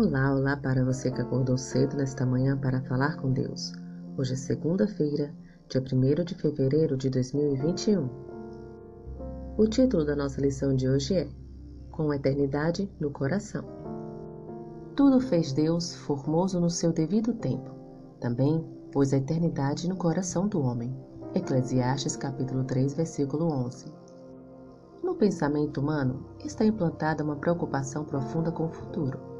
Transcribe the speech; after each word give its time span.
Olá, 0.00 0.32
olá 0.32 0.56
para 0.56 0.84
você 0.84 1.10
que 1.10 1.20
acordou 1.20 1.58
cedo 1.58 1.96
nesta 1.96 2.24
manhã 2.24 2.56
para 2.56 2.80
falar 2.82 3.16
com 3.16 3.32
Deus. 3.32 3.72
Hoje 4.16 4.34
é 4.34 4.36
segunda-feira, 4.36 5.34
dia 5.68 5.82
1 5.82 6.24
de 6.24 6.36
fevereiro 6.36 6.96
de 6.96 7.10
2021. 7.10 8.08
O 9.56 9.66
título 9.66 10.04
da 10.04 10.14
nossa 10.14 10.40
lição 10.40 10.76
de 10.76 10.88
hoje 10.88 11.14
é 11.14 11.28
Com 11.90 12.12
a 12.12 12.14
Eternidade 12.14 12.88
no 13.00 13.10
Coração. 13.10 13.64
Tudo 14.94 15.18
fez 15.18 15.52
Deus 15.52 15.96
formoso 15.96 16.60
no 16.60 16.70
seu 16.70 16.92
devido 16.92 17.34
tempo. 17.34 17.68
Também 18.20 18.64
pôs 18.92 19.12
a 19.12 19.16
eternidade 19.16 19.88
no 19.88 19.96
coração 19.96 20.46
do 20.46 20.62
homem. 20.62 20.96
Eclesiastes 21.34 22.14
capítulo 22.14 22.62
3, 22.62 22.94
versículo 22.94 23.46
11. 23.46 23.86
No 25.02 25.16
pensamento 25.16 25.80
humano 25.80 26.24
está 26.44 26.64
implantada 26.64 27.24
uma 27.24 27.34
preocupação 27.34 28.04
profunda 28.04 28.52
com 28.52 28.66
o 28.66 28.72
futuro 28.72 29.37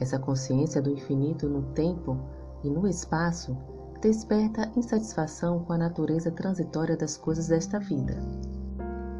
essa 0.00 0.18
consciência 0.18 0.80
do 0.80 0.90
infinito 0.90 1.48
no 1.48 1.62
tempo 1.74 2.18
e 2.64 2.70
no 2.70 2.88
espaço 2.88 3.56
desperta 4.00 4.72
insatisfação 4.74 5.60
com 5.60 5.74
a 5.74 5.78
natureza 5.78 6.30
transitória 6.30 6.96
das 6.96 7.18
coisas 7.18 7.48
desta 7.48 7.78
vida. 7.78 8.16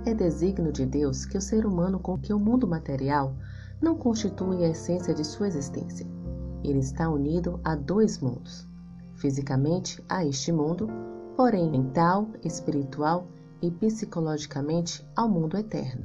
É 0.06 0.14
desígnio 0.14 0.72
de 0.72 0.86
Deus 0.86 1.26
que 1.26 1.36
o 1.36 1.40
ser 1.40 1.66
humano 1.66 2.00
com 2.00 2.18
que 2.18 2.32
o 2.32 2.38
mundo 2.38 2.66
material 2.66 3.34
não 3.80 3.94
constitui 3.94 4.64
a 4.64 4.70
essência 4.70 5.12
de 5.12 5.24
sua 5.24 5.48
existência. 5.48 6.06
Ele 6.64 6.78
está 6.78 7.10
unido 7.10 7.60
a 7.62 7.74
dois 7.74 8.18
mundos. 8.18 8.66
Fisicamente 9.14 10.02
a 10.08 10.24
este 10.24 10.50
mundo, 10.50 10.88
porém 11.36 11.70
mental, 11.70 12.28
espiritual 12.42 13.26
e 13.60 13.70
psicologicamente 13.70 15.06
ao 15.14 15.28
mundo 15.28 15.58
eterno. 15.58 16.04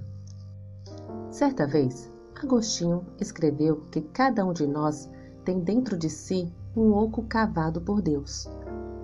Certa 1.29 1.65
vez, 1.65 2.11
Agostinho 2.41 3.05
escreveu 3.19 3.81
que 3.89 4.01
cada 4.01 4.45
um 4.45 4.53
de 4.53 4.67
nós 4.67 5.09
tem 5.43 5.59
dentro 5.59 5.97
de 5.97 6.09
si 6.09 6.53
um 6.75 6.91
oco 6.93 7.23
cavado 7.23 7.79
por 7.81 8.01
Deus. 8.01 8.49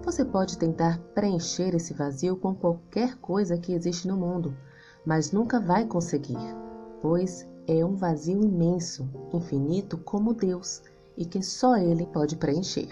Você 0.04 0.26
pode 0.26 0.58
tentar 0.58 1.00
preencher 1.16 1.74
esse 1.76 1.94
vazio 1.94 2.36
com 2.36 2.54
qualquer 2.54 3.18
coisa 3.18 3.58
que 3.58 3.74
existe 3.74 4.08
no 4.08 4.18
mundo, 4.18 4.56
mas 5.06 5.32
nunca 5.32 5.60
vai 5.60 5.86
conseguir, 5.86 6.38
pois 7.02 7.48
é 7.68 7.86
um 7.86 7.96
vazio 7.96 8.44
imenso, 8.44 9.10
infinito 9.32 9.98
como 9.98 10.34
Deus, 10.34 10.82
e 11.16 11.26
que 11.26 11.42
só 11.42 11.78
Ele 11.78 12.06
pode 12.08 12.36
preencher. 12.36 12.90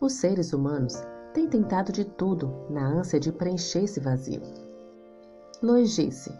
Os 0.00 0.14
seres 0.14 0.52
humanos 0.52 0.94
têm 1.32 1.48
tentado 1.48 1.92
de 1.92 2.04
tudo 2.04 2.66
na 2.70 2.86
ânsia 2.86 3.18
de 3.18 3.32
preencher 3.32 3.84
esse 3.84 4.00
vazio. 4.00 4.42
Lois 5.62 5.94
disse: 5.94 6.32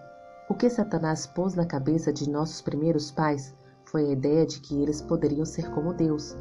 o 0.49 0.55
que 0.55 0.69
Satanás 0.69 1.27
pôs 1.27 1.55
na 1.55 1.65
cabeça 1.65 2.13
de 2.13 2.29
nossos 2.29 2.61
primeiros 2.61 3.11
pais 3.11 3.55
foi 3.85 4.07
a 4.07 4.13
ideia 4.13 4.47
de 4.47 4.61
que 4.61 4.75
eles 4.81 5.01
poderiam 5.01 5.47
ser 5.47 5.71
como 5.71 5.95
Deus, 5.95 6.37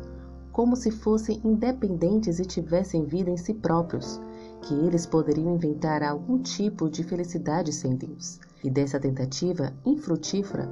como 0.51 0.75
se 0.75 0.91
fossem 0.91 1.41
independentes 1.43 2.37
e 2.39 2.45
tivessem 2.45 3.05
vida 3.05 3.29
em 3.29 3.37
si 3.37 3.53
próprios, 3.53 4.19
que 4.61 4.73
eles 4.73 5.05
poderiam 5.05 5.55
inventar 5.55 6.03
algum 6.03 6.37
tipo 6.37 6.89
de 6.89 7.03
felicidade 7.03 7.71
sem 7.71 7.95
Deus. 7.95 8.39
E 8.63 8.69
dessa 8.69 8.99
tentativa 8.99 9.73
infrutífera 9.85 10.69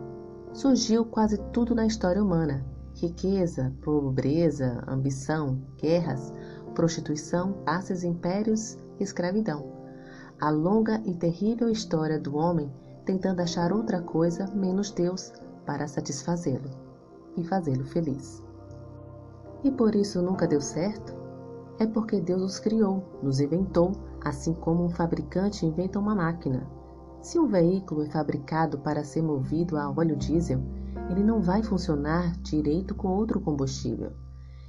surgiu 0.54 1.06
quase 1.06 1.38
tudo 1.54 1.74
na 1.74 1.86
história 1.86 2.22
humana: 2.22 2.66
riqueza, 2.96 3.74
pobreza, 3.82 4.84
ambição, 4.88 5.62
guerras, 5.78 6.34
prostituição, 6.76 7.54
passes, 7.66 8.04
impérios 8.04 8.78
escravidão. 9.00 9.72
A 10.40 10.50
longa 10.50 11.02
e 11.06 11.14
terrível 11.14 11.70
história 11.70 12.20
do 12.20 12.36
homem 12.36 12.72
tentando 13.06 13.42
achar 13.42 13.72
outra 13.72 14.02
coisa 14.02 14.48
menos 14.54 14.92
Deus 14.92 15.34
para 15.66 15.88
satisfazê-lo 15.88 16.70
e 17.38 17.44
fazê-lo 17.44 17.86
feliz. 17.86 18.44
E 19.64 19.72
por 19.72 19.96
isso 19.96 20.22
nunca 20.22 20.48
deu 20.48 20.62
certo? 20.62 21.14
É 21.80 21.86
porque 21.86 22.20
Deus 22.20 22.42
os 22.42 22.60
criou, 22.60 23.04
nos 23.22 23.40
inventou, 23.40 23.92
assim 24.24 24.54
como 24.54 24.84
um 24.86 24.90
fabricante 24.90 25.66
inventa 25.66 26.00
uma 26.00 26.16
máquina. 26.16 26.68
Se 27.22 27.40
um 27.40 27.48
veículo 27.48 28.04
é 28.04 28.10
fabricado 28.10 28.80
para 28.80 29.04
ser 29.04 29.22
movido 29.22 29.78
a 29.78 29.90
óleo 29.90 30.16
diesel, 30.16 30.62
ele 31.10 31.24
não 31.24 31.42
vai 31.42 31.62
funcionar 31.62 32.32
direito 32.42 32.96
com 32.96 33.10
outro 33.10 33.40
combustível. 33.40 34.12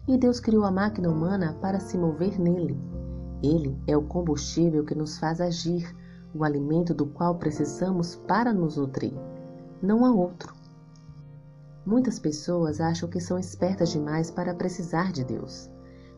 E 0.07 0.19
Deus 0.19 0.41
criou 0.41 0.65
a 0.65 0.71
máquina 0.71 1.09
humana 1.09 1.57
para 1.61 1.81
se 1.81 1.97
mover 1.97 2.39
nele. 2.39 2.79
Ele 3.43 3.81
é 3.87 3.97
o 3.97 4.03
combustível 4.03 4.85
que 4.85 4.95
nos 4.95 5.19
faz 5.19 5.41
agir, 5.41 5.95
o 6.35 6.45
alimento 6.45 6.95
do 6.95 7.07
qual 7.07 7.35
precisamos 7.37 8.17
para 8.17 8.53
nos 8.53 8.77
nutrir. 8.77 9.13
Não 9.83 10.05
há 10.05 10.11
outro. 10.11 10.55
Muitas 11.85 12.19
pessoas 12.19 12.81
acham 12.81 13.09
que 13.09 13.21
são 13.21 13.39
espertas 13.39 13.91
demais 13.91 14.31
para 14.31 14.55
precisar 14.55 15.13
de 15.13 15.25
Deus. 15.25 15.71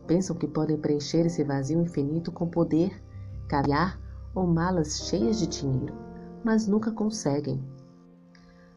Pensam 0.06 0.36
que 0.36 0.46
podem 0.46 0.76
preencher 0.76 1.26
esse 1.26 1.42
vazio 1.42 1.80
infinito 1.80 2.30
com 2.30 2.46
poder, 2.46 3.02
caviar 3.48 3.98
ou 4.34 4.46
malas 4.46 5.06
cheias 5.08 5.38
de 5.38 5.46
dinheiro, 5.46 5.94
mas 6.44 6.66
nunca 6.66 6.92
conseguem. 6.92 7.64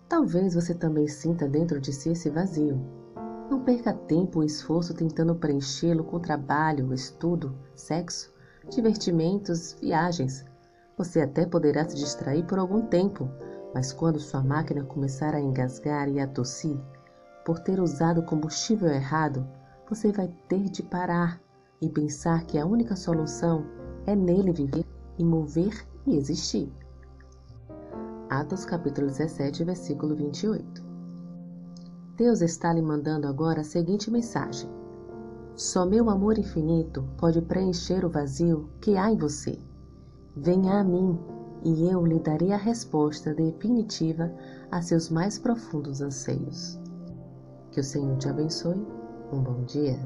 Talvez 0.08 0.56
você 0.56 0.74
também 0.74 1.08
sinta 1.08 1.48
dentro 1.48 1.82
de 1.82 1.92
si 1.92 2.12
esse 2.12 2.30
vazio. 2.30 2.80
Não 3.50 3.62
perca 3.62 3.94
tempo 3.94 4.40
ou 4.40 4.46
esforço 4.46 4.94
tentando 4.94 5.36
preenchê-lo 5.36 6.06
com 6.06 6.20
trabalho, 6.20 6.94
estudo, 6.94 7.54
sexo, 7.76 8.34
divertimentos, 8.70 9.74
viagens 9.82 10.46
você 10.98 11.22
até 11.22 11.46
poderá 11.46 11.88
se 11.88 11.96
distrair 11.96 12.44
por 12.44 12.58
algum 12.58 12.82
tempo, 12.82 13.30
mas 13.74 13.94
quando 13.94 14.20
sua 14.20 14.42
máquina 14.42 14.84
começar 14.84 15.36
a 15.36 15.40
engasgar 15.40 16.10
e 16.10 16.20
a 16.20 16.28
tossir, 16.28 16.78
por 17.46 17.60
ter 17.60 17.80
usado 17.80 18.24
combustível 18.24 18.90
errado, 18.90 19.48
você 19.88 20.12
vai 20.12 20.28
ter 20.50 20.64
de 20.64 20.82
parar 20.82 21.40
e 21.80 21.88
pensar 21.88 22.44
que 22.46 22.58
a 22.58 22.66
única 22.66 22.96
solução 22.96 23.64
é 24.06 24.16
nele 24.16 24.52
viver 24.52 24.86
e 25.18 25.24
mover 25.24 25.86
e 26.06 26.18
existir. 26.18 26.74
Atos 28.30 28.66
capítulo 28.66 29.08
17, 29.08 29.64
versículo 29.64 30.16
28. 30.16 30.84
Deus 32.18 32.42
está 32.42 32.74
lhe 32.74 32.82
mandando 32.82 33.28
agora 33.28 33.62
a 33.62 33.64
seguinte 33.64 34.10
mensagem: 34.10 34.70
Só 35.56 35.86
meu 35.86 36.10
amor 36.10 36.38
infinito 36.38 37.08
pode 37.18 37.42
preencher 37.42 38.04
o 38.04 38.10
vazio 38.10 38.70
que 38.82 38.98
há 38.98 39.12
em 39.12 39.18
você. 39.18 39.58
Venha 40.40 40.80
a 40.80 40.84
mim 40.84 41.18
e 41.64 41.90
eu 41.90 42.06
lhe 42.06 42.20
darei 42.20 42.54
a 42.54 42.58
resposta 42.58 43.34
definitiva 43.34 44.32
a 44.70 44.82
seus 44.84 45.10
mais 45.10 45.40
profundos 45.40 46.00
anseios. 46.00 46.80
Que 47.72 47.80
o 47.80 47.84
Senhor 47.84 48.16
te 48.18 48.30
abençoe. 48.30 48.86
Um 49.34 49.42
bom 49.42 49.64
dia. 49.64 49.98